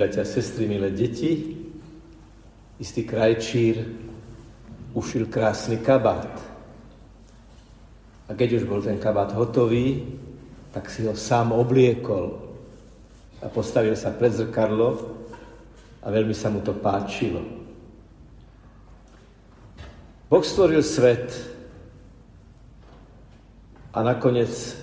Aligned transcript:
bratia 0.00 0.24
a 0.24 0.32
sestry, 0.32 0.64
milé 0.64 0.96
deti, 0.96 1.60
istý 2.80 3.04
krajčír 3.04 3.84
ušil 4.96 5.28
krásny 5.28 5.76
kabát. 5.76 6.40
A 8.24 8.32
keď 8.32 8.56
už 8.56 8.64
bol 8.64 8.80
ten 8.80 8.96
kabát 8.96 9.28
hotový, 9.36 10.16
tak 10.72 10.88
si 10.88 11.04
ho 11.04 11.12
sám 11.12 11.52
obliekol 11.52 12.32
a 13.44 13.52
postavil 13.52 13.92
sa 13.92 14.16
pred 14.16 14.32
zrkadlo 14.32 14.88
a 16.00 16.08
veľmi 16.08 16.32
sa 16.32 16.48
mu 16.48 16.64
to 16.64 16.72
páčilo. 16.80 17.44
Boh 20.32 20.40
stvoril 20.40 20.80
svet 20.80 21.28
a 23.92 24.00
nakoniec 24.00 24.80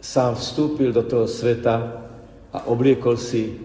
sám 0.00 0.40
vstúpil 0.40 0.88
do 0.88 1.04
toho 1.04 1.28
sveta 1.28 2.00
a 2.48 2.64
obliekol 2.64 3.20
si 3.20 3.63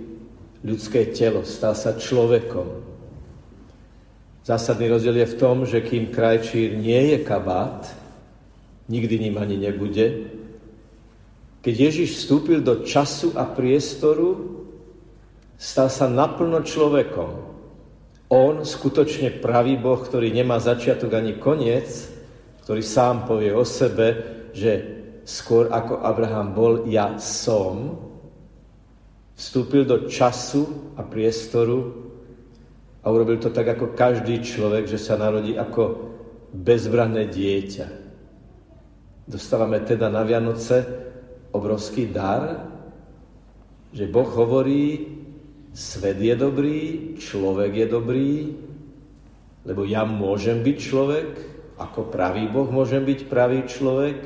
ľudské 0.64 1.12
telo, 1.16 1.48
stal 1.48 1.76
sa 1.76 1.96
človekom. 1.96 2.68
Zásadný 4.44 4.90
rozdiel 4.90 5.22
je 5.24 5.32
v 5.32 5.40
tom, 5.40 5.58
že 5.64 5.86
kým 5.86 6.10
krajčír 6.10 6.74
nie 6.76 7.14
je 7.14 7.18
kabát, 7.22 7.86
nikdy 8.90 9.30
ním 9.30 9.38
ani 9.38 9.56
nebude, 9.62 10.36
keď 11.60 11.76
Ježiš 11.76 12.24
vstúpil 12.24 12.64
do 12.64 12.88
času 12.88 13.36
a 13.36 13.44
priestoru, 13.44 14.64
stal 15.60 15.92
sa 15.92 16.08
naplno 16.08 16.64
človekom. 16.64 17.32
On, 18.32 18.64
skutočne 18.64 19.44
pravý 19.44 19.76
Boh, 19.76 20.00
ktorý 20.00 20.32
nemá 20.32 20.56
začiatok 20.64 21.20
ani 21.20 21.36
koniec, 21.36 22.08
ktorý 22.64 22.80
sám 22.80 23.28
povie 23.28 23.52
o 23.52 23.68
sebe, 23.68 24.08
že 24.56 24.72
skôr 25.28 25.68
ako 25.68 26.00
Abraham 26.00 26.56
bol, 26.56 26.74
ja 26.88 27.20
som, 27.20 28.09
vstúpil 29.40 29.88
do 29.88 30.12
času 30.12 30.92
a 31.00 31.02
priestoru 31.08 31.96
a 33.00 33.08
urobil 33.08 33.40
to 33.40 33.48
tak 33.48 33.72
ako 33.72 33.96
každý 33.96 34.44
človek, 34.44 34.84
že 34.84 35.00
sa 35.00 35.16
narodí 35.16 35.56
ako 35.56 36.12
bezbranné 36.52 37.32
dieťa. 37.32 37.88
Dostávame 39.24 39.80
teda 39.88 40.12
na 40.12 40.28
Vianoce 40.28 40.84
obrovský 41.56 42.12
dar, 42.12 42.68
že 43.96 44.12
Boh 44.12 44.28
hovorí, 44.28 45.08
svet 45.72 46.20
je 46.20 46.36
dobrý, 46.36 46.80
človek 47.16 47.72
je 47.80 47.88
dobrý, 47.88 48.34
lebo 49.64 49.88
ja 49.88 50.04
môžem 50.04 50.60
byť 50.60 50.78
človek, 50.84 51.30
ako 51.80 52.12
pravý 52.12 52.52
Boh 52.52 52.68
môžem 52.68 53.08
byť 53.08 53.20
pravý 53.32 53.64
človek 53.64 54.20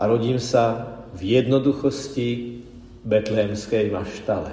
a 0.00 0.02
rodím 0.08 0.40
sa 0.40 0.96
v 1.12 1.36
jednoduchosti 1.36 2.60
betlehemskej 3.04 3.90
maštale. 3.90 4.52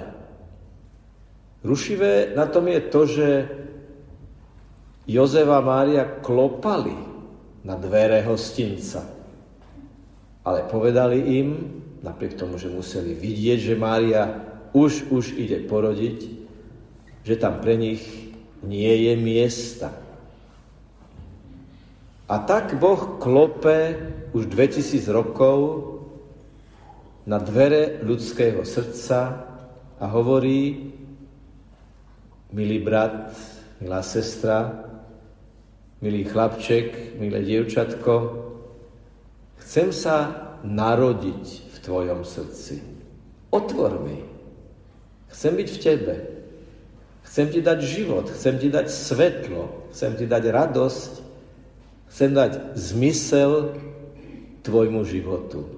Rušivé 1.64 2.32
na 2.38 2.46
tom 2.46 2.70
je 2.70 2.80
to, 2.86 3.00
že 3.06 3.28
Jozef 5.08 5.48
a 5.48 5.60
Mária 5.64 6.04
klopali 6.20 6.94
na 7.64 7.74
dvere 7.74 8.22
hostinca. 8.22 9.04
Ale 10.44 10.64
povedali 10.70 11.18
im, 11.40 11.48
napriek 12.00 12.38
tomu, 12.38 12.56
že 12.56 12.72
museli 12.72 13.16
vidieť, 13.16 13.58
že 13.58 13.74
Mária 13.74 14.22
už, 14.72 15.10
už 15.10 15.34
ide 15.34 15.64
porodiť, 15.64 16.18
že 17.24 17.34
tam 17.36 17.60
pre 17.60 17.74
nich 17.76 18.04
nie 18.62 19.08
je 19.08 19.14
miesta. 19.16 19.92
A 22.28 22.44
tak 22.44 22.76
Boh 22.76 23.16
klope 23.16 23.96
už 24.36 24.52
2000 24.52 25.08
rokov 25.08 25.58
na 27.28 27.36
dvere 27.36 28.00
ľudského 28.00 28.64
srdca 28.64 29.44
a 30.00 30.04
hovorí, 30.08 30.88
milý 32.56 32.80
brat, 32.80 33.36
milá 33.84 34.00
sestra, 34.00 34.88
milý 36.00 36.24
chlapček, 36.24 37.20
milé 37.20 37.44
dievčatko, 37.44 38.14
chcem 39.60 39.92
sa 39.92 40.16
narodiť 40.64 41.44
v 41.68 41.76
tvojom 41.84 42.24
srdci. 42.24 42.80
Otvor 43.52 44.00
mi. 44.00 44.24
Chcem 45.28 45.52
byť 45.52 45.68
v 45.68 45.78
tebe. 45.84 46.16
Chcem 47.28 47.52
ti 47.52 47.60
dať 47.60 47.78
život, 47.84 48.24
chcem 48.32 48.56
ti 48.56 48.72
dať 48.72 48.88
svetlo, 48.88 49.92
chcem 49.92 50.16
ti 50.16 50.24
dať 50.24 50.48
radosť, 50.48 51.12
chcem 52.08 52.30
dať 52.32 52.72
zmysel 52.72 53.76
tvojmu 54.64 55.04
životu. 55.04 55.77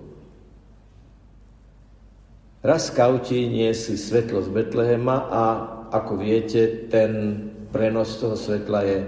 Raz 2.61 2.93
skauti 2.93 3.49
niesli 3.49 3.97
svetlo 3.97 4.45
z 4.45 4.53
Betlehema 4.53 5.33
a 5.33 5.43
ako 5.97 6.21
viete, 6.21 6.93
ten 6.93 7.13
prenos 7.73 8.21
toho 8.21 8.37
svetla 8.37 8.81
je 8.85 8.99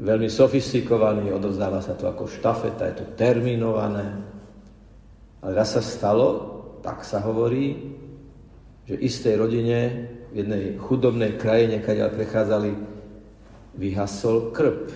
veľmi 0.00 0.32
sofistikovaný, 0.32 1.28
odovzdáva 1.28 1.84
sa 1.84 1.92
to 1.92 2.08
ako 2.08 2.24
štafeta, 2.24 2.88
je 2.88 3.04
to 3.04 3.06
terminované. 3.12 4.16
Ale 5.44 5.52
raz 5.52 5.76
sa 5.76 5.84
stalo, 5.84 6.28
tak 6.80 7.04
sa 7.04 7.20
hovorí, 7.20 7.76
že 8.88 8.96
istej 8.96 9.34
rodine 9.44 9.78
v 10.32 10.40
jednej 10.40 10.64
chudobnej 10.80 11.36
krajine, 11.36 11.84
keď 11.84 12.16
prechádzali, 12.16 12.72
vyhasol 13.76 14.56
krp. 14.56 14.88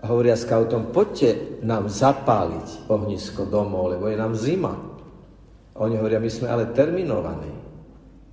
A 0.00 0.08
hovoria 0.08 0.32
skautom, 0.32 0.88
poďte 0.96 1.60
nám 1.60 1.92
zapáliť 1.92 2.88
ohnisko 2.88 3.44
domov, 3.44 3.92
lebo 3.92 4.08
je 4.08 4.16
nám 4.16 4.32
zima. 4.32 4.93
Oni 5.74 5.98
hovoria, 5.98 6.22
my 6.22 6.30
sme 6.30 6.46
ale 6.46 6.70
terminovaní. 6.70 7.50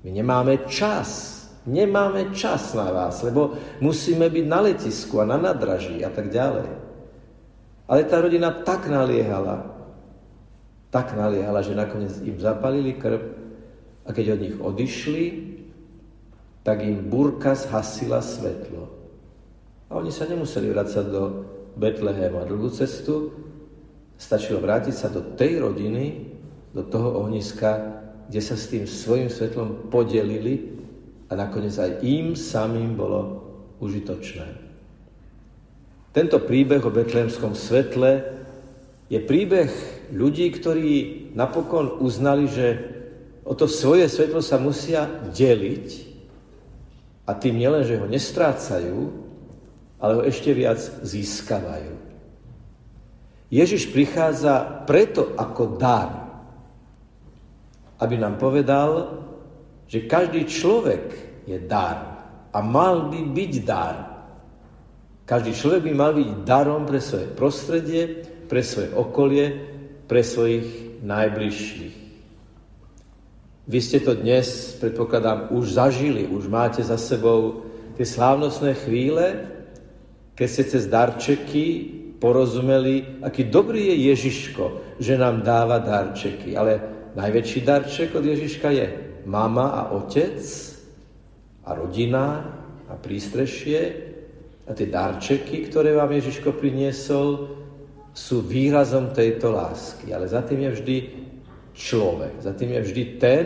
My 0.05 0.09
nemáme 0.13 0.69
čas. 0.69 1.41
Nemáme 1.61 2.33
čas 2.33 2.73
na 2.73 2.89
vás, 2.89 3.21
lebo 3.21 3.53
musíme 3.85 4.33
byť 4.33 4.45
na 4.49 4.65
letisku 4.65 5.21
a 5.21 5.29
na 5.29 5.37
nadraží 5.37 6.01
a 6.01 6.09
tak 6.09 6.33
ďalej. 6.33 6.65
Ale 7.85 8.01
tá 8.09 8.17
rodina 8.17 8.49
tak 8.65 8.89
naliehala, 8.89 9.69
tak 10.89 11.13
naliehala, 11.13 11.61
že 11.61 11.77
nakoniec 11.77 12.17
im 12.25 12.41
zapalili 12.41 12.97
krv 12.97 13.21
a 14.05 14.09
keď 14.09 14.25
od 14.33 14.39
nich 14.41 14.55
odišli, 14.57 15.25
tak 16.65 16.81
im 16.81 17.09
burka 17.09 17.53
zhasila 17.53 18.25
svetlo. 18.25 18.89
A 19.89 20.01
oni 20.01 20.09
sa 20.09 20.25
nemuseli 20.25 20.71
vrácať 20.71 21.05
do 21.13 21.45
Betlehema 21.77 22.41
dlhú 22.47 22.73
cestu, 22.73 23.37
stačilo 24.17 24.63
vrátiť 24.65 24.95
sa 24.95 25.13
do 25.13 25.35
tej 25.37 25.61
rodiny, 25.61 26.30
do 26.71 26.83
toho 26.87 27.23
ohniska, 27.23 27.99
kde 28.31 28.41
sa 28.41 28.55
s 28.55 28.71
tým 28.71 28.87
svojim 28.87 29.27
svetlom 29.27 29.91
podelili 29.91 30.79
a 31.27 31.35
nakoniec 31.35 31.75
aj 31.75 31.99
im 32.03 32.35
samým 32.35 32.95
bolo 32.95 33.43
užitočné. 33.83 34.47
Tento 36.11 36.37
príbeh 36.43 36.83
o 36.83 36.91
betlehemskom 36.91 37.55
svetle 37.55 38.23
je 39.07 39.19
príbeh 39.19 39.71
ľudí, 40.11 40.47
ktorí 40.51 40.91
napokon 41.35 41.99
uznali, 42.03 42.47
že 42.51 42.67
o 43.47 43.55
to 43.55 43.67
svoje 43.67 44.11
svetlo 44.11 44.43
sa 44.43 44.59
musia 44.59 45.07
deliť 45.31 45.87
a 47.27 47.31
tým 47.31 47.59
nielen, 47.59 47.87
že 47.87 47.99
ho 47.99 48.07
nestrácajú, 48.07 48.97
ale 50.03 50.11
ho 50.19 50.21
ešte 50.27 50.51
viac 50.51 50.79
získavajú. 51.03 51.95
Ježiš 53.51 53.91
prichádza 53.91 54.83
preto 54.87 55.35
ako 55.35 55.75
dar, 55.75 56.20
aby 58.01 58.17
nám 58.17 58.41
povedal, 58.41 59.21
že 59.85 60.09
každý 60.09 60.49
človek 60.49 61.03
je 61.45 61.61
dar 61.61 61.97
a 62.49 62.59
mal 62.59 63.13
by 63.13 63.21
byť 63.29 63.53
dar. 63.61 63.95
Každý 65.29 65.53
človek 65.53 65.87
by 65.87 65.93
mal 65.93 66.11
byť 66.17 66.29
darom 66.43 66.83
pre 66.83 66.99
svoje 66.99 67.29
prostredie, 67.31 68.25
pre 68.49 68.65
svoje 68.65 68.91
okolie, 68.91 69.47
pre 70.09 70.25
svojich 70.25 70.99
najbližších. 71.05 71.95
Vy 73.71 73.79
ste 73.79 74.03
to 74.03 74.17
dnes, 74.17 74.75
predpokladám, 74.81 75.53
už 75.55 75.79
zažili, 75.79 76.27
už 76.27 76.51
máte 76.51 76.83
za 76.83 76.97
sebou 76.97 77.63
tie 77.95 78.03
slávnostné 78.03 78.75
chvíle, 78.83 79.47
keď 80.35 80.47
ste 80.49 80.63
cez 80.67 80.83
darčeky 80.89 81.65
porozumeli, 82.19 83.21
aký 83.21 83.47
dobrý 83.47 83.93
je 83.93 84.11
Ježiško, 84.11 84.97
že 84.99 85.15
nám 85.15 85.45
dáva 85.45 85.79
darčeky. 85.79 86.57
Ale 86.57 87.00
najväčší 87.15 87.59
darček 87.61 88.15
od 88.15 88.25
Ježiška 88.25 88.69
je 88.71 88.87
mama 89.25 89.75
a 89.75 89.81
otec 89.95 90.39
a 91.65 91.75
rodina 91.75 92.25
a 92.89 92.93
prístrešie 92.97 93.79
a 94.67 94.71
tie 94.71 94.87
darčeky, 94.87 95.67
ktoré 95.67 95.95
vám 95.97 96.11
Ježiško 96.15 96.55
priniesol, 96.55 97.59
sú 98.11 98.43
výrazom 98.43 99.11
tejto 99.15 99.51
lásky. 99.51 100.11
Ale 100.11 100.27
za 100.27 100.43
tým 100.43 100.67
je 100.67 100.71
vždy 100.79 100.97
človek. 101.71 102.43
Za 102.43 102.53
tým 102.55 102.75
je 102.75 102.81
vždy 102.83 103.03
ten, 103.19 103.45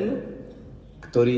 ktorý 1.02 1.38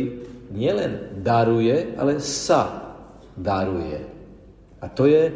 nielen 0.52 1.22
daruje, 1.24 1.96
ale 2.00 2.24
sa 2.24 2.96
daruje. 3.36 4.00
A 4.80 4.86
to 4.88 5.06
je 5.08 5.28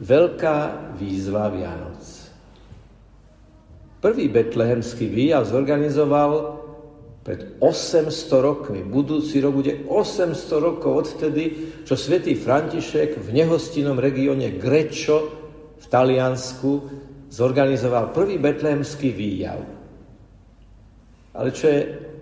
veľká 0.00 0.92
výzva 1.00 1.48
Vianoc. 1.48 2.00
Prvý 4.06 4.30
betlehemský 4.30 5.10
výjav 5.10 5.50
zorganizoval 5.50 6.62
pred 7.26 7.58
800 7.58 8.06
rokmi, 8.38 8.86
budúci 8.86 9.42
rok 9.42 9.58
bude 9.58 9.82
800 9.82 10.62
rokov 10.62 11.10
odvtedy, 11.10 11.74
čo 11.82 11.98
svätý 11.98 12.38
František 12.38 13.18
v 13.18 13.28
nehostinnom 13.34 13.98
regióne 13.98 14.54
Grečo 14.62 15.26
v 15.82 15.86
Taliansku 15.90 16.70
zorganizoval 17.34 18.14
prvý 18.14 18.38
betlehemský 18.38 19.10
výjav. 19.10 19.58
Ale 21.34 21.50
čo 21.50 21.66
je 21.66 21.80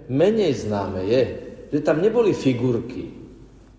menej 0.08 0.64
známe 0.64 1.04
je, 1.04 1.22
že 1.68 1.84
tam 1.84 2.00
neboli 2.00 2.32
figurky. 2.32 3.12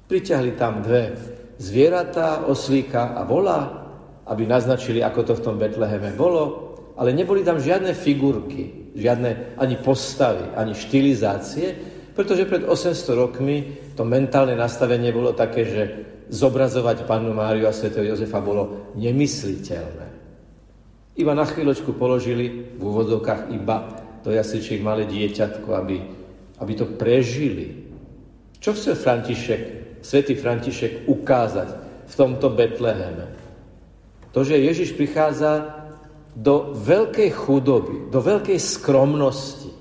Priťahli 0.06 0.54
tam 0.54 0.86
dve 0.86 1.10
zvieratá, 1.58 2.46
oslíka 2.46 3.18
a 3.18 3.26
vola, 3.26 3.66
aby 4.30 4.46
naznačili, 4.46 5.02
ako 5.02 5.22
to 5.26 5.34
v 5.42 5.44
tom 5.46 5.58
Betleheme 5.58 6.14
bolo, 6.14 6.65
ale 6.96 7.12
neboli 7.12 7.44
tam 7.44 7.60
žiadne 7.60 7.92
figurky 7.92 8.86
žiadne 8.96 9.60
ani 9.60 9.76
postavy, 9.76 10.56
ani 10.56 10.72
štilizácie, 10.72 11.68
pretože 12.16 12.48
pred 12.48 12.64
800 12.64 12.96
rokmi 13.12 13.56
to 13.94 14.08
mentálne 14.08 14.56
nastavenie 14.56 15.12
bolo 15.12 15.36
také, 15.36 15.68
že 15.68 15.84
zobrazovať 16.32 17.06
pannu 17.06 17.36
Máriu 17.36 17.68
a 17.68 17.76
svätého 17.76 18.08
Jozefa 18.08 18.40
bolo 18.40 18.96
nemysliteľné. 18.96 20.08
Iba 21.16 21.34
na 21.36 21.46
chvíľočku 21.46 21.96
položili 21.96 22.76
v 22.76 22.82
úvodzovkách 22.82 23.52
iba 23.52 23.78
do 24.24 24.34
jasličiek 24.34 24.82
malé 24.82 25.06
dieťatko, 25.06 25.70
aby, 25.76 25.98
aby 26.60 26.74
to 26.74 26.88
prežili. 26.98 27.88
Čo 28.58 28.74
chce 28.74 28.98
František, 28.98 29.62
svätý 30.02 30.34
František 30.34 31.06
ukázať 31.06 31.70
v 32.10 32.14
tomto 32.16 32.52
Betleheme? 32.52 33.32
To, 34.34 34.44
že 34.44 34.60
Ježiš 34.60 34.98
prichádza 34.98 35.85
do 36.36 36.76
veľkej 36.76 37.32
chudoby, 37.32 38.12
do 38.12 38.20
veľkej 38.20 38.60
skromnosti. 38.60 39.72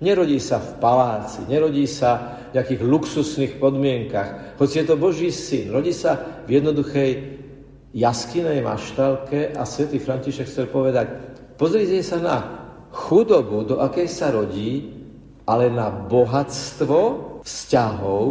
Nerodí 0.00 0.40
sa 0.40 0.56
v 0.56 0.80
paláci, 0.80 1.44
nerodí 1.44 1.84
sa 1.84 2.40
v 2.48 2.56
nejakých 2.56 2.80
luxusných 2.80 3.52
podmienkach. 3.60 4.56
Hoci 4.56 4.80
je 4.80 4.86
to 4.88 4.96
Boží 4.96 5.28
syn, 5.28 5.68
rodí 5.68 5.92
sa 5.92 6.42
v 6.48 6.56
jednoduchej 6.56 7.10
jaskinej 7.92 8.64
maštalke 8.64 9.52
a 9.52 9.62
svätý 9.68 10.00
František 10.00 10.48
chcel 10.48 10.66
povedať, 10.72 11.12
pozrite 11.60 12.00
sa 12.00 12.16
na 12.22 12.36
chudobu, 12.94 13.68
do 13.68 13.76
akej 13.84 14.08
sa 14.08 14.32
rodí, 14.32 14.96
ale 15.44 15.68
na 15.68 15.92
bohatstvo 15.92 17.00
vzťahov, 17.44 18.24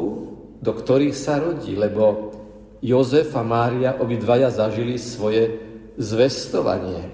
do 0.62 0.72
ktorých 0.74 1.14
sa 1.14 1.38
rodí, 1.38 1.78
lebo 1.78 2.34
Jozef 2.82 3.34
a 3.34 3.42
Mária 3.42 3.98
obidvaja 3.98 4.54
zažili 4.54 5.02
svoje 5.02 5.58
zvestovanie. 5.98 7.10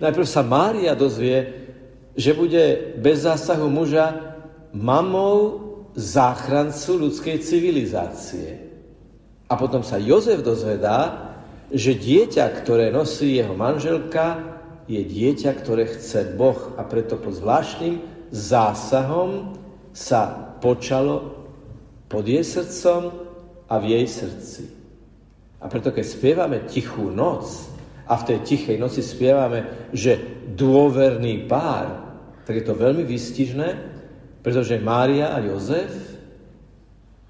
Najprv 0.00 0.26
sa 0.26 0.40
Mária 0.40 0.96
dozvie, 0.96 1.68
že 2.16 2.32
bude 2.32 2.96
bez 2.98 3.28
zásahu 3.28 3.68
muža 3.68 4.36
mamou 4.72 5.70
záchrancu 5.92 7.08
ľudskej 7.08 7.36
civilizácie. 7.44 8.70
A 9.50 9.58
potom 9.58 9.84
sa 9.84 10.00
Jozef 10.00 10.40
dozvedá, 10.40 11.30
že 11.70 11.94
dieťa, 11.94 12.44
ktoré 12.62 12.90
nosí 12.90 13.38
jeho 13.38 13.54
manželka, 13.54 14.58
je 14.90 15.02
dieťa, 15.06 15.50
ktoré 15.54 15.86
chce 15.86 16.34
Boh 16.34 16.74
a 16.74 16.82
preto 16.82 17.14
pod 17.14 17.38
zvláštnym 17.38 18.02
zásahom 18.34 19.54
sa 19.94 20.54
počalo 20.58 21.46
pod 22.10 22.26
jej 22.26 22.42
srdcom 22.42 23.14
a 23.70 23.74
v 23.78 23.84
jej 23.94 24.06
srdci. 24.06 24.62
A 25.62 25.70
preto 25.70 25.94
keď 25.94 26.04
spievame 26.06 26.58
Tichú 26.66 27.10
noc, 27.10 27.70
a 28.10 28.18
v 28.18 28.26
tej 28.26 28.38
tichej 28.42 28.76
noci 28.82 29.06
spievame, 29.06 29.86
že 29.94 30.18
dôverný 30.58 31.46
pár, 31.46 32.10
tak 32.42 32.58
je 32.58 32.64
to 32.66 32.74
veľmi 32.74 33.06
výstižné, 33.06 33.68
pretože 34.42 34.82
Mária 34.82 35.30
a 35.30 35.38
Jozef 35.38 35.94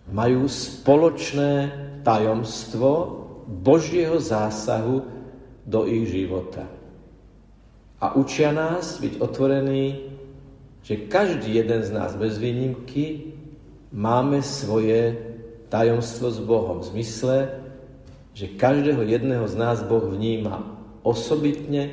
majú 0.09 0.49
spoločné 0.49 1.53
tajomstvo 2.01 3.21
Božieho 3.45 4.17
zásahu 4.17 5.05
do 5.69 5.85
ich 5.85 6.09
života. 6.09 6.65
A 8.01 8.17
učia 8.17 8.49
nás 8.49 8.97
byť 8.97 9.21
otvorení, 9.21 10.17
že 10.81 11.05
každý 11.13 11.61
jeden 11.61 11.85
z 11.85 11.93
nás 11.93 12.17
bez 12.17 12.41
výnimky 12.41 13.37
máme 13.93 14.41
svoje 14.41 15.13
tajomstvo 15.69 16.33
s 16.33 16.41
Bohom 16.41 16.81
v 16.81 16.89
zmysle, 16.97 17.60
že 18.35 18.57
každého 18.57 19.03
jedného 19.03 19.45
z 19.51 19.55
nás 19.59 19.83
Boh 19.83 20.07
vníma 20.07 20.81
osobitne, 21.03 21.91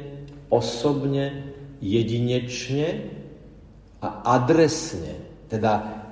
osobne, 0.52 1.54
jedinečne 1.82 3.10
a 4.02 4.38
adresne. 4.38 5.18
Teda, 5.48 6.04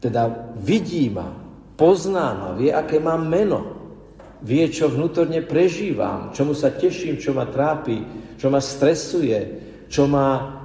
teda 0.00 0.54
vidí 0.56 1.12
ma, 1.12 1.32
pozná 1.76 2.32
ma, 2.34 2.48
vie, 2.56 2.72
aké 2.72 2.98
mám 2.98 3.28
meno. 3.28 3.80
Vie, 4.42 4.66
čo 4.66 4.90
vnútorne 4.90 5.38
prežívam, 5.46 6.34
čomu 6.34 6.50
sa 6.50 6.74
teším, 6.74 7.22
čo 7.22 7.30
ma 7.30 7.46
trápi, 7.46 8.02
čo 8.42 8.50
ma 8.50 8.58
stresuje, 8.58 9.38
čo 9.86 10.10
ma 10.10 10.58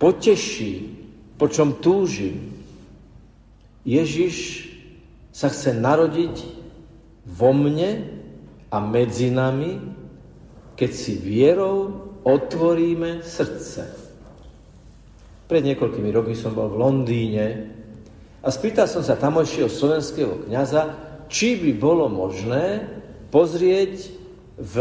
poteší, 0.00 0.88
po 1.36 1.44
čom 1.44 1.76
túžim. 1.76 2.56
Ježiš 3.84 4.64
sa 5.28 5.52
chce 5.52 5.76
narodiť 5.76 6.36
vo 7.28 7.52
mne 7.52 8.21
a 8.72 8.76
medzi 8.80 9.28
nami, 9.28 9.76
keď 10.72 10.90
si 10.90 11.20
vierou 11.20 12.08
otvoríme 12.24 13.20
srdce. 13.20 13.84
Pred 15.44 15.62
niekoľkými 15.68 16.08
rokmi 16.08 16.32
som 16.32 16.56
bol 16.56 16.72
v 16.72 16.80
Londýne 16.80 17.46
a 18.40 18.48
spýtal 18.48 18.88
som 18.88 19.04
sa 19.04 19.20
tamojšieho 19.20 19.68
slovenského 19.68 20.48
kniaza, 20.48 20.96
či 21.28 21.60
by 21.60 21.70
bolo 21.76 22.08
možné 22.08 22.88
pozrieť 23.28 24.08
v 24.56 24.74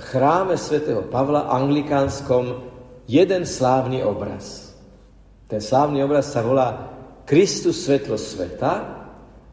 chráme 0.00 0.56
svätého 0.56 1.04
Pavla 1.04 1.52
anglikánskom 1.52 2.64
jeden 3.04 3.44
slávny 3.44 4.00
obraz. 4.00 4.72
Ten 5.46 5.60
slávny 5.60 6.00
obraz 6.00 6.32
sa 6.32 6.40
volá 6.40 6.90
Kristus 7.28 7.84
svetlo 7.84 8.16
sveta 8.16 8.72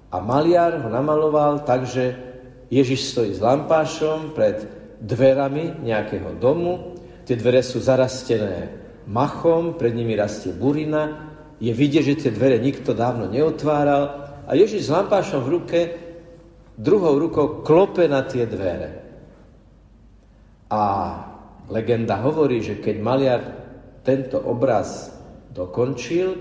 a 0.08 0.18
maliar 0.24 0.80
ho 0.80 0.90
namaloval 0.90 1.68
tak, 1.68 1.86
že 1.90 2.33
Ježiš 2.74 3.14
stojí 3.14 3.38
s 3.38 3.44
lampášom 3.44 4.34
pred 4.34 4.66
dverami 5.04 5.84
nejakého 5.84 6.40
domu, 6.42 6.98
tie 7.28 7.38
dvere 7.38 7.62
sú 7.62 7.78
zarastené 7.84 8.72
machom, 9.06 9.76
pred 9.76 9.92
nimi 9.92 10.16
rastie 10.16 10.56
burina, 10.56 11.34
je 11.60 11.72
vidieť, 11.72 12.04
že 12.04 12.20
tie 12.28 12.32
dvere 12.32 12.60
nikto 12.60 12.96
dávno 12.96 13.30
neotváral. 13.30 14.26
A 14.48 14.52
Ježiš 14.56 14.88
s 14.88 14.94
lampášom 14.94 15.44
v 15.44 15.54
ruke 15.54 15.80
druhou 16.76 17.16
rukou 17.20 17.64
klope 17.64 18.08
na 18.10 18.26
tie 18.26 18.44
dvere. 18.44 19.04
A 20.74 20.82
legenda 21.70 22.20
hovorí, 22.20 22.60
že 22.60 22.82
keď 22.82 22.96
maliar 23.00 23.42
tento 24.02 24.42
obraz 24.42 25.14
dokončil, 25.54 26.36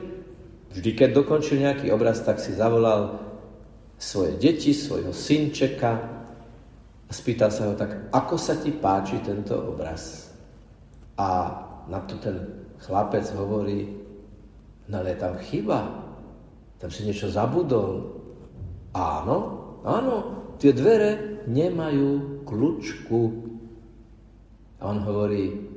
vždy 0.72 0.90
keď 0.96 1.08
dokončil 1.12 1.62
nejaký 1.62 1.92
obraz, 1.92 2.24
tak 2.24 2.40
si 2.40 2.56
zavolal 2.56 3.20
svoje 4.00 4.34
deti, 4.40 4.74
svojho 4.74 5.14
synčeka, 5.14 6.21
spýtal 7.12 7.52
sa 7.52 7.68
ho 7.68 7.74
tak, 7.76 8.08
ako 8.10 8.34
sa 8.40 8.56
ti 8.56 8.72
páči 8.72 9.20
tento 9.20 9.54
obraz? 9.54 10.32
A 11.20 11.28
na 11.86 12.00
to 12.08 12.16
ten 12.18 12.66
chlapec 12.82 13.28
hovorí, 13.36 13.86
no 14.88 14.94
ale 14.98 15.14
tam 15.20 15.38
chyba, 15.38 15.86
tam 16.82 16.90
si 16.90 17.06
niečo 17.06 17.30
zabudol. 17.30 18.18
Áno, 18.96 19.38
áno, 19.86 20.16
tie 20.58 20.74
dvere 20.74 21.44
nemajú 21.46 22.42
kľúčku. 22.42 23.20
A 24.82 24.90
on 24.90 24.98
hovorí, 25.06 25.70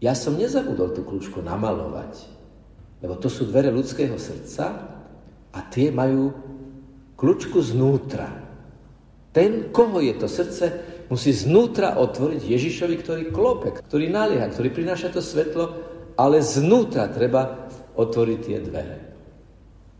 ja 0.00 0.16
som 0.16 0.38
nezabudol 0.38 0.96
tú 0.96 1.04
kľúčku 1.04 1.44
namalovať, 1.44 2.24
lebo 3.04 3.20
to 3.20 3.28
sú 3.28 3.50
dvere 3.50 3.68
ľudského 3.68 4.16
srdca 4.16 4.64
a 5.52 5.58
tie 5.68 5.92
majú 5.92 6.32
kľúčku 7.18 7.60
znútra. 7.60 8.47
Ten, 9.32 9.70
koho 9.70 10.00
je 10.00 10.14
to 10.16 10.26
srdce, 10.26 10.64
musí 11.08 11.32
znútra 11.32 11.96
otvoriť 12.00 12.42
Ježišovi, 12.44 12.94
ktorý 13.00 13.22
klope, 13.32 13.72
ktorý 13.72 14.08
nalieha, 14.08 14.48
ktorý 14.48 14.72
prináša 14.72 15.12
to 15.12 15.20
svetlo, 15.24 15.72
ale 16.16 16.44
znútra 16.44 17.08
treba 17.08 17.68
otvoriť 17.96 18.38
tie 18.40 18.58
dvere. 18.60 18.98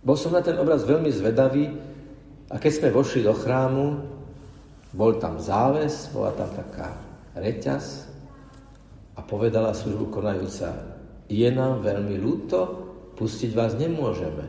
Bol 0.04 0.16
som 0.16 0.32
na 0.32 0.40
ten 0.44 0.56
obraz 0.56 0.87
veľmi 0.87 1.11
zvedavý 1.11 1.68
a 2.49 2.56
keď 2.56 2.73
sme 2.73 2.94
vošli 2.94 3.26
do 3.26 3.35
chrámu, 3.35 3.87
bol 4.94 5.20
tam 5.20 5.37
záves, 5.37 6.08
bola 6.14 6.32
tam 6.32 6.49
taká 6.54 6.97
reťaz 7.37 8.08
a 9.18 9.20
povedala 9.20 9.76
službu 9.76 10.08
konajúca, 10.08 10.73
je 11.28 11.49
nám 11.52 11.85
veľmi 11.85 12.16
ľúto, 12.16 12.88
pustiť 13.18 13.52
vás 13.52 13.76
nemôžeme. 13.76 14.49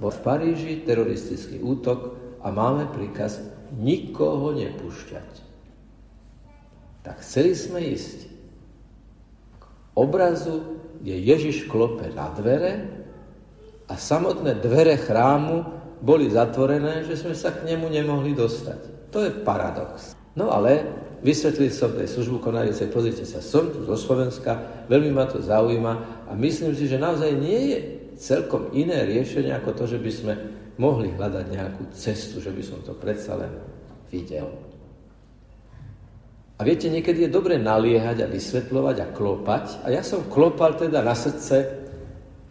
Bol 0.00 0.10
v 0.10 0.24
Paríži 0.24 0.80
teroristický 0.82 1.60
útok 1.60 2.16
a 2.40 2.48
máme 2.48 2.88
príkaz 2.90 3.44
nikoho 3.78 4.54
nepúšťať. 4.56 5.30
Tak 7.00 7.24
chceli 7.24 7.56
sme 7.56 7.80
ísť 7.80 8.28
k 9.56 9.64
obrazu, 9.96 10.82
kde 11.00 11.16
Ježiš 11.16 11.64
klope 11.70 12.12
na 12.12 12.28
dvere 12.34 12.86
a 13.88 13.96
samotné 13.96 14.60
dvere 14.60 15.00
chrámu 15.00 15.64
boli 16.00 16.28
zatvorené, 16.28 17.04
že 17.04 17.16
sme 17.16 17.32
sa 17.32 17.52
k 17.52 17.64
nemu 17.64 17.88
nemohli 17.88 18.36
dostať. 18.36 19.12
To 19.12 19.24
je 19.24 19.32
paradox. 19.42 20.12
No 20.36 20.52
ale 20.52 20.86
vysvetlil 21.20 21.72
som 21.72 21.92
tej 21.92 22.08
službu 22.08 22.40
konajúcej, 22.40 22.88
pozrite 22.88 23.24
sa, 23.28 23.44
som 23.44 23.68
tu 23.68 23.84
zo 23.84 23.96
Slovenska, 23.96 24.86
veľmi 24.88 25.12
ma 25.12 25.28
to 25.28 25.42
zaujíma 25.42 25.92
a 26.28 26.32
myslím 26.36 26.72
si, 26.72 26.88
že 26.88 27.00
naozaj 27.00 27.32
nie 27.36 27.60
je 27.74 27.78
celkom 28.20 28.72
iné 28.76 29.04
riešenie 29.08 29.52
ako 29.56 29.72
to, 29.76 29.84
že 29.96 29.98
by 30.00 30.10
sme 30.12 30.32
mohli 30.80 31.12
hľadať 31.12 31.46
nejakú 31.52 31.92
cestu, 31.92 32.40
že 32.40 32.48
by 32.48 32.62
som 32.64 32.80
to 32.80 32.96
predsa 32.96 33.36
len 33.36 33.52
videl. 34.08 34.48
A 36.56 36.64
viete, 36.64 36.88
niekedy 36.88 37.28
je 37.28 37.32
dobre 37.32 37.60
naliehať 37.60 38.24
a 38.24 38.28
vysvetľovať 38.32 38.96
a 39.00 39.06
klopať. 39.12 39.64
A 39.84 39.92
ja 39.92 40.00
som 40.04 40.28
klopal 40.28 40.76
teda 40.76 41.00
na 41.04 41.16
srdce 41.16 41.80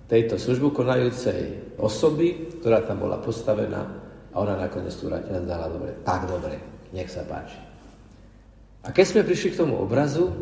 tejto 0.09 0.37
službu 0.37 0.73
konajúcej 0.73 1.73
osoby, 1.77 2.57
ktorá 2.61 2.85
tam 2.85 3.05
bola 3.05 3.21
postavená 3.21 3.81
a 4.33 4.35
ona 4.37 4.57
nakoniec 4.57 4.93
tú 4.97 5.09
ratina 5.13 5.41
dala 5.45 5.69
dobre. 5.69 5.93
Tak 6.01 6.25
dobre, 6.25 6.57
nech 6.89 7.09
sa 7.09 7.21
páči. 7.21 7.57
A 8.81 8.89
keď 8.89 9.05
sme 9.05 9.27
prišli 9.29 9.53
k 9.53 9.59
tomu 9.61 9.77
obrazu, 9.77 10.33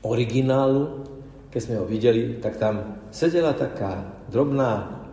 originálu, 0.00 1.04
keď 1.52 1.60
sme 1.60 1.76
ho 1.80 1.84
videli, 1.84 2.40
tak 2.40 2.56
tam 2.56 3.04
sedela 3.12 3.52
taká 3.52 4.24
drobná 4.32 5.03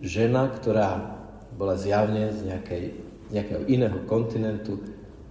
žena, 0.00 0.52
ktorá 0.52 1.16
bola 1.56 1.76
zjavne 1.80 2.32
z 2.32 2.52
nejakej, 2.52 2.84
nejakého 3.32 3.62
iného 3.68 3.98
kontinentu 4.04 4.80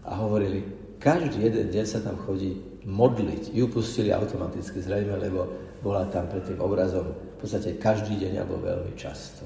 a 0.01 0.17
hovorili, 0.17 0.65
každý 0.98 1.45
jeden 1.45 1.69
deň 1.69 1.86
sa 1.86 2.01
tam 2.01 2.17
chodí 2.17 2.57
modliť. 2.86 3.53
Ju 3.53 3.65
pustili 3.69 4.10
automaticky 4.10 4.81
zrejme, 4.81 5.17
lebo 5.22 5.45
bola 5.86 6.10
tam 6.10 6.25
pred 6.29 6.45
tým 6.45 6.57
obrazom 6.62 7.13
v 7.13 7.38
podstate 7.38 7.77
každý 7.77 8.17
deň 8.17 8.41
alebo 8.41 8.57
veľmi 8.62 8.93
často. 8.98 9.45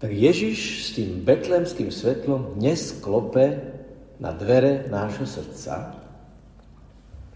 Tak 0.00 0.10
Ježiš 0.14 0.58
s 0.86 0.88
tým 0.96 1.26
betlemským 1.26 1.92
svetlom 1.92 2.56
dnes 2.56 2.94
klope 3.04 3.58
na 4.16 4.32
dvere 4.32 4.88
nášho 4.88 5.28
srdca 5.28 5.92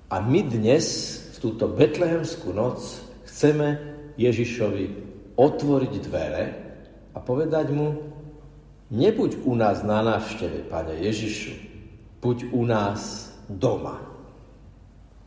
a 0.08 0.16
my 0.22 0.40
dnes 0.48 0.86
v 1.34 1.36
túto 1.44 1.68
betlehemskú 1.68 2.56
noc 2.56 3.04
chceme 3.28 3.76
Ježišovi 4.16 5.13
otvoriť 5.34 5.92
dvere 6.02 6.44
a 7.14 7.18
povedať 7.18 7.70
mu, 7.70 8.14
nebuď 8.90 9.42
u 9.46 9.54
nás 9.54 9.82
na 9.82 10.02
návšteve, 10.02 10.70
Pane 10.70 10.94
Ježišu, 10.98 11.54
buď 12.22 12.54
u 12.54 12.62
nás 12.66 13.32
doma. 13.50 14.00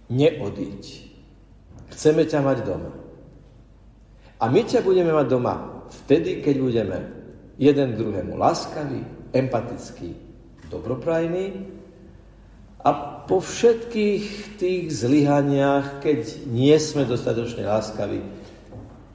Neodíď. 0.08 1.12
Chceme 1.92 2.24
ťa 2.24 2.40
mať 2.44 2.58
doma. 2.64 2.92
A 4.38 4.48
my 4.48 4.62
ťa 4.64 4.86
budeme 4.86 5.12
mať 5.12 5.28
doma 5.28 5.84
vtedy, 6.06 6.40
keď 6.46 6.56
budeme 6.62 6.98
jeden 7.58 7.98
druhému 7.98 8.38
láskaví, 8.38 9.02
empatický, 9.34 10.14
dobroprajný 10.70 11.68
a 12.86 12.90
po 13.28 13.44
všetkých 13.44 14.56
tých 14.62 14.84
zlyhaniach, 14.94 16.00
keď 16.00 16.48
nie 16.48 16.76
sme 16.80 17.04
dostatočne 17.04 17.66
láskaví, 17.66 18.22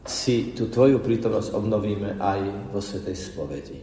si 0.03 0.51
tú 0.55 0.67
tvoju 0.67 0.99
prítomnosť 0.99 1.55
obnovíme 1.55 2.19
aj 2.19 2.41
vo 2.75 2.83
Svetej 2.83 3.17
spovedi. 3.17 3.79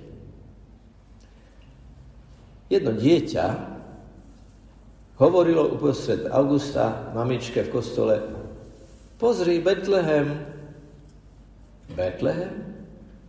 Jedno 2.69 2.93
dieťa 2.93 3.45
hovorilo 5.17 5.73
uprostred 5.73 6.27
augusta 6.29 7.11
mamičke 7.15 7.65
v 7.65 7.73
kostole, 7.73 8.15
pozri, 9.17 9.57
Betlehem, 9.63 10.43
Betlehem. 11.95 12.67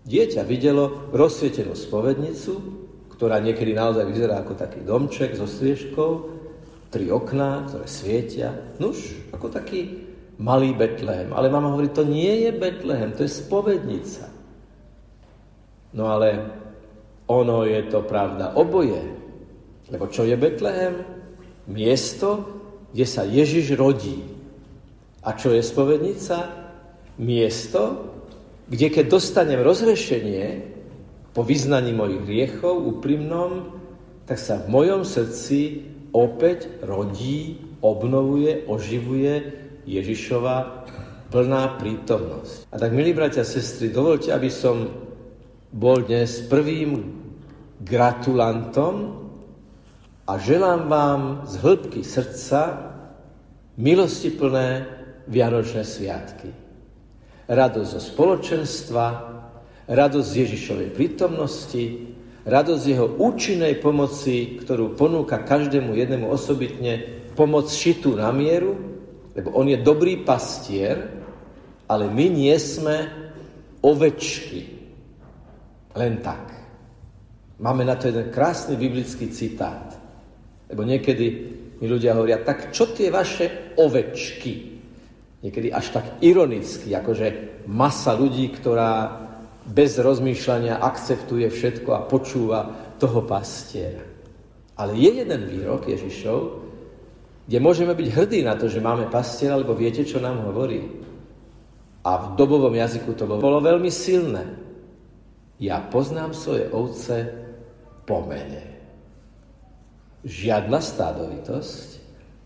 Dieťa 0.00 0.42
videlo 0.48 1.12
rozsvietenú 1.12 1.76
spovednicu, 1.76 2.52
ktorá 3.14 3.36
niekedy 3.38 3.76
naozaj 3.76 4.08
vyzerá 4.08 4.40
ako 4.40 4.56
taký 4.56 4.80
domček 4.80 5.36
so 5.36 5.44
striežkou, 5.44 6.40
tri 6.88 7.12
okná, 7.12 7.68
ktoré 7.68 7.86
svietia. 7.86 8.48
Nuž, 8.80 9.14
ako 9.30 9.52
taký 9.52 10.09
malý 10.40 10.72
Betlehem. 10.72 11.36
Ale 11.36 11.52
mama 11.52 11.68
hovorí, 11.70 11.92
to 11.92 12.02
nie 12.02 12.48
je 12.48 12.50
Betlehem, 12.56 13.12
to 13.12 13.28
je 13.28 13.30
spovednica. 13.30 14.32
No 15.92 16.08
ale 16.08 16.48
ono 17.28 17.68
je 17.68 17.84
to 17.92 18.00
pravda 18.02 18.56
oboje. 18.56 18.98
Lebo 19.92 20.08
čo 20.08 20.24
je 20.24 20.34
Betlehem? 20.40 21.04
Miesto, 21.68 22.48
kde 22.90 23.06
sa 23.06 23.22
Ježiš 23.22 23.76
rodí. 23.76 24.24
A 25.20 25.36
čo 25.36 25.52
je 25.52 25.60
spovednica? 25.60 26.48
Miesto, 27.20 28.08
kde 28.72 28.88
keď 28.88 29.04
dostanem 29.12 29.60
rozrešenie 29.60 30.72
po 31.36 31.44
vyznaní 31.44 31.92
mojich 31.92 32.24
hriechov 32.24 32.80
úprimnom, 32.80 33.76
tak 34.24 34.40
sa 34.40 34.62
v 34.62 34.72
mojom 34.72 35.02
srdci 35.04 35.84
opäť 36.14 36.70
rodí, 36.82 37.60
obnovuje, 37.82 38.66
oživuje 38.66 39.34
Ježišova 39.98 40.86
plná 41.30 41.78
prítomnosť. 41.82 42.70
A 42.70 42.76
tak, 42.78 42.94
milí 42.94 43.10
bratia 43.14 43.42
a 43.42 43.48
sestry, 43.48 43.90
dovolte, 43.90 44.30
aby 44.30 44.50
som 44.50 44.86
bol 45.70 46.02
dnes 46.02 46.46
prvým 46.46 47.18
gratulantom 47.82 49.26
a 50.26 50.38
želám 50.38 50.86
vám 50.86 51.22
z 51.46 51.54
hĺbky 51.58 52.02
srdca 52.06 52.90
milosti 53.78 54.30
plné 54.34 54.98
Vianočné 55.30 55.86
sviatky 55.86 56.70
radosť 57.50 57.88
zo 57.98 58.00
spoločenstva, 58.00 59.06
radosť 59.90 60.26
z 60.30 60.38
Ježišovej 60.46 60.88
prítomnosti, 60.94 61.84
radosť 62.46 62.80
z 62.80 62.90
jeho 62.94 63.06
účinnej 63.18 63.74
pomoci, 63.82 64.62
ktorú 64.62 64.94
ponúka 64.94 65.42
každému 65.42 65.98
jednému 65.98 66.30
osobitne, 66.30 67.02
pomoc 67.34 67.66
šitú 67.66 68.14
na 68.14 68.30
mieru, 68.30 68.78
lebo 69.34 69.54
on 69.54 69.70
je 69.70 69.78
dobrý 69.78 70.22
pastier, 70.22 70.96
ale 71.90 72.10
my 72.10 72.26
nie 72.30 72.54
sme 72.58 72.96
ovečky. 73.82 74.60
Len 75.94 76.22
tak. 76.22 76.44
Máme 77.60 77.84
na 77.84 77.98
to 77.98 78.08
jeden 78.08 78.30
krásny 78.30 78.78
biblický 78.78 79.28
citát. 79.30 79.96
Lebo 80.70 80.86
niekedy 80.86 81.26
mi 81.82 81.86
ľudia 81.90 82.14
hovoria, 82.14 82.46
tak 82.46 82.70
čo 82.70 82.94
tie 82.94 83.10
vaše 83.10 83.74
ovečky? 83.74 84.70
niekedy 85.40 85.72
až 85.72 85.86
tak 85.92 86.06
ironicky, 86.20 86.92
akože 86.92 87.26
masa 87.68 88.12
ľudí, 88.12 88.52
ktorá 88.52 89.24
bez 89.64 89.96
rozmýšľania 90.00 90.80
akceptuje 90.80 91.48
všetko 91.48 91.90
a 91.96 92.04
počúva 92.04 92.60
toho 93.00 93.24
pastiera. 93.24 94.04
Ale 94.76 94.96
je 94.96 95.10
jeden 95.24 95.42
výrok 95.48 95.88
Ježišov, 95.88 96.69
kde 97.50 97.58
môžeme 97.58 97.98
byť 97.98 98.08
hrdí 98.14 98.46
na 98.46 98.54
to, 98.54 98.70
že 98.70 98.78
máme 98.78 99.10
pastiera, 99.10 99.58
lebo 99.58 99.74
viete, 99.74 100.06
čo 100.06 100.22
nám 100.22 100.46
hovorí. 100.46 100.86
A 102.06 102.10
v 102.22 102.26
dobovom 102.38 102.70
jazyku 102.70 103.10
to 103.18 103.26
bolo 103.26 103.58
veľmi 103.58 103.90
silné. 103.90 104.54
Ja 105.58 105.82
poznám 105.82 106.30
svoje 106.30 106.70
ovce 106.70 107.26
po 108.06 108.22
mene. 108.22 108.62
Žiadna 110.22 110.78
stádovitosť, 110.78 111.88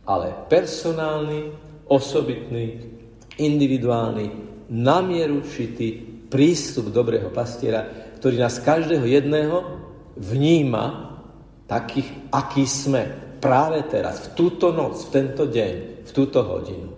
ale 0.09 0.49
personálny 0.49 1.53
osobitný, 1.85 2.97
individuálny, 3.37 4.27
namieru 4.73 5.45
šitý 5.45 6.01
prístup 6.33 6.89
dobrého 6.89 7.29
pastiera, 7.29 7.85
ktorý 8.17 8.41
nás 8.41 8.57
každého 8.57 9.05
jedného 9.05 9.85
vníma 10.17 11.13
takých, 11.69 12.09
aký 12.33 12.65
sme 12.65 13.24
práve 13.45 13.85
teraz, 13.93 14.25
v 14.25 14.29
túto 14.33 14.73
noc, 14.73 15.05
v 15.05 15.13
tento 15.13 15.45
deň, 15.45 15.75
v 16.09 16.11
túto 16.17 16.41
hodinu. 16.41 16.89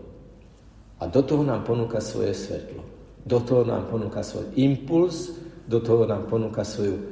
A 1.02 1.10
do 1.10 1.26
toho 1.26 1.42
nám 1.42 1.66
ponúka 1.66 1.98
svoje 1.98 2.38
svetlo. 2.38 2.86
Do 3.26 3.42
toho 3.42 3.66
nám 3.66 3.90
ponúka 3.90 4.22
svoj 4.22 4.54
impuls, 4.54 5.34
do 5.66 5.82
toho 5.82 6.06
nám 6.06 6.30
ponúka 6.30 6.62
svoju 6.62 7.02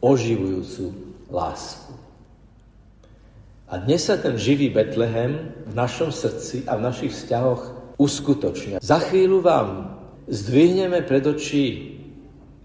oživujúcu 0.00 0.96
lásku. 1.28 1.92
A 3.68 3.76
dnes 3.76 4.08
sa 4.08 4.16
ten 4.16 4.40
živý 4.40 4.72
Betlehem 4.72 5.52
v 5.68 5.72
našom 5.76 6.08
srdci 6.08 6.64
a 6.64 6.80
v 6.80 6.84
našich 6.88 7.12
vzťahoch 7.12 7.94
uskutočnia. 8.00 8.80
Za 8.80 8.98
chvíľu 8.98 9.44
vám 9.44 10.00
zdvihneme 10.26 11.04
pred 11.04 11.22
očí 11.28 12.00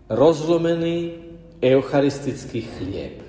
rozlomený 0.07 1.19
eucharistický 1.59 2.63
chlieb 2.79 3.21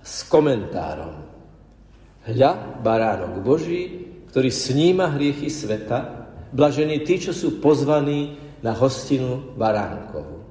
s 0.00 0.22
komentárom. 0.30 1.31
Hľa, 2.22 2.80
baránok 2.80 3.42
Boží, 3.42 4.06
ktorý 4.30 4.48
sníma 4.48 5.10
hriechy 5.18 5.50
sveta, 5.50 6.30
blažení 6.54 7.02
tí, 7.02 7.18
čo 7.18 7.34
sú 7.34 7.58
pozvaní 7.58 8.38
na 8.62 8.70
hostinu 8.72 9.54
baránkovú 9.58 10.42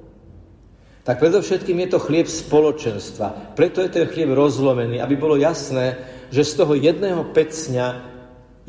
tak 1.02 1.18
predovšetkým 1.18 1.82
je 1.82 1.88
to 1.90 1.98
chlieb 1.98 2.30
spoločenstva. 2.30 3.58
Preto 3.58 3.82
je 3.82 3.90
ten 3.90 4.06
chlieb 4.06 4.30
rozlomený, 4.30 5.02
aby 5.02 5.18
bolo 5.18 5.34
jasné, 5.34 5.98
že 6.30 6.46
z 6.46 6.62
toho 6.62 6.78
jedného 6.78 7.26
pecňa 7.34 8.06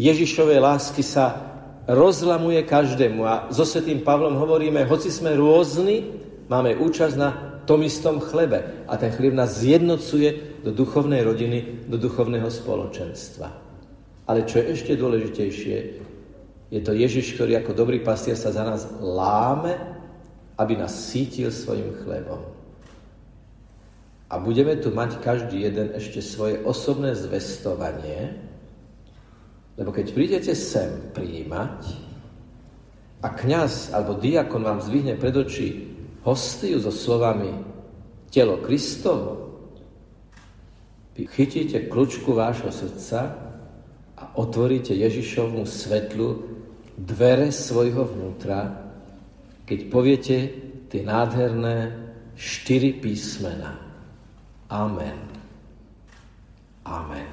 Ježišovej 0.01 0.57
lásky 0.57 1.05
sa 1.05 1.53
rozlamuje 1.85 2.65
každému. 2.65 3.21
A 3.21 3.33
so 3.53 3.61
Svetým 3.61 4.01
Pavlom 4.01 4.33
hovoríme, 4.33 4.81
hoci 4.89 5.13
sme 5.13 5.37
rôzni, 5.37 6.09
máme 6.49 6.73
účasť 6.73 7.15
na 7.21 7.52
tom 7.63 7.83
istom 7.83 8.19
chlebe. 8.19 8.85
A 8.87 8.97
ten 8.97 9.11
chlieb 9.11 9.35
nás 9.35 9.59
zjednocuje 9.59 10.61
do 10.63 10.71
duchovnej 10.71 11.23
rodiny, 11.23 11.87
do 11.87 11.99
duchovného 11.99 12.47
spoločenstva. 12.47 13.51
Ale 14.27 14.47
čo 14.47 14.63
je 14.63 14.65
ešte 14.71 14.93
dôležitejšie, 14.95 15.77
je 16.73 16.81
to 16.81 16.95
Ježiš, 16.95 17.37
ktorý 17.37 17.59
ako 17.61 17.77
dobrý 17.77 18.01
pastier 18.01 18.33
sa 18.33 18.49
za 18.49 18.63
nás 18.65 18.87
láme, 18.97 19.77
aby 20.57 20.73
nás 20.73 20.89
sítil 20.89 21.53
svojim 21.53 21.93
chlebom. 22.01 22.41
A 24.33 24.41
budeme 24.41 24.73
tu 24.81 24.89
mať 24.89 25.21
každý 25.21 25.69
jeden 25.69 25.93
ešte 25.93 26.17
svoje 26.17 26.57
osobné 26.65 27.13
zvestovanie, 27.13 28.41
lebo 29.77 29.93
keď 29.93 30.17
prídete 30.17 30.53
sem 30.57 31.13
prijímať 31.13 31.81
a 33.21 33.29
kňaz 33.29 33.93
alebo 33.93 34.17
diakon 34.17 34.65
vám 34.65 34.81
zvihne 34.81 35.13
pred 35.21 35.37
oči 35.37 35.92
hostiu 36.23 36.79
so 36.79 36.91
slovami 36.91 37.51
telo 38.33 38.59
Kristovo, 38.63 39.43
vy 41.13 41.29
chytíte 41.29 41.85
kľúčku 41.93 42.33
vášho 42.33 42.73
srdca 42.73 43.37
a 44.17 44.23
otvoríte 44.33 44.97
Ježišovmu 44.97 45.61
svetlu 45.61 46.41
dvere 46.97 47.53
svojho 47.53 48.09
vnútra, 48.09 48.89
keď 49.69 49.79
poviete 49.93 50.37
tie 50.89 51.01
nádherné 51.05 51.93
štyri 52.33 52.97
písmena. 52.97 53.77
Amen. 54.73 55.21
Amen. 56.81 57.29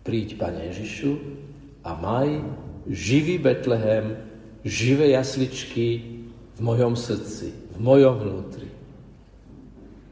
Príď, 0.00 0.40
Pane 0.40 0.72
Ježišu, 0.72 1.20
a 1.84 1.92
maj 2.00 2.40
živý 2.88 3.38
Betlehem, 3.38 4.16
živé 4.64 5.12
jasličky 5.14 5.86
v 6.56 6.60
mojom 6.64 6.96
srdci, 6.96 7.65
v 7.76 7.78
mojom 7.78 8.14
vnútri. 8.16 8.68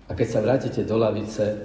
A 0.04 0.12
keď 0.12 0.28
sa 0.28 0.44
vrátite 0.44 0.84
do 0.84 1.00
lavice, 1.00 1.64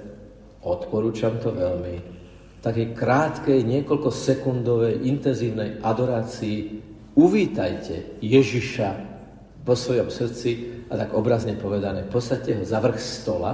odporúčam 0.64 1.36
to 1.36 1.52
veľmi, 1.52 2.20
takej 2.64 2.92
krátkej, 2.92 3.60
niekoľko 3.64 4.08
sekundovej, 4.08 5.04
intenzívnej 5.04 5.80
adorácii 5.80 6.80
uvítajte 7.16 8.20
Ježiša 8.20 8.88
vo 9.64 9.74
svojom 9.76 10.08
srdci 10.08 10.50
a 10.88 10.96
tak 10.96 11.12
obrazne 11.16 11.56
povedané, 11.56 12.04
posadte 12.08 12.56
ho 12.56 12.64
za 12.64 12.80
vrch 12.80 13.00
stola, 13.00 13.52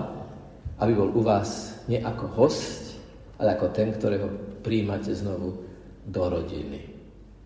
aby 0.83 0.93
bol 0.95 1.11
u 1.15 1.23
vás 1.23 1.83
nie 1.91 2.03
ako 2.03 2.27
host, 2.35 2.99
ale 3.39 3.55
ako 3.55 3.75
ten, 3.75 3.95
ktorého 3.95 4.29
príjmate 4.63 5.15
znovu 5.15 5.67
do 6.07 6.23
rodiny. 6.27 6.95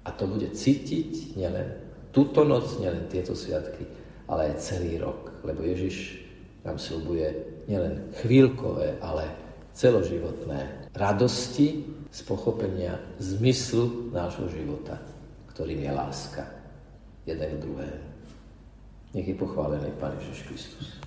A 0.05 0.13
to 0.13 0.25
bude 0.25 0.49
cítiť 0.53 1.37
nielen 1.37 1.77
túto 2.11 2.43
noc, 2.43 2.81
nielen 2.81 3.07
tieto 3.13 3.37
sviatky, 3.37 4.00
ale 4.31 4.55
aj 4.55 4.63
celý 4.63 5.03
rok. 5.03 5.35
Lebo 5.43 5.67
Ježiš 5.67 6.23
nám 6.63 6.79
slúbuje 6.79 7.35
nielen 7.67 8.15
chvíľkové, 8.23 9.03
ale 9.03 9.27
celoživotné 9.75 10.91
radosti 10.95 11.83
z 12.11 12.21
pochopenia 12.27 12.99
zmyslu 13.19 14.11
nášho 14.15 14.47
života, 14.51 14.99
ktorým 15.55 15.83
je 15.83 15.93
láska 15.93 16.47
jeden 17.27 17.51
k 17.59 17.63
druhému. 17.63 18.09
Nech 19.11 19.27
je 19.27 19.35
pochválený 19.35 19.91
Pán 19.99 20.15
Ježiš 20.23 20.47
Kristus. 20.47 20.95